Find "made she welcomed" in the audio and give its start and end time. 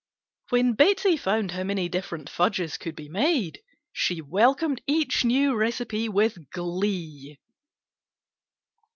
3.07-4.81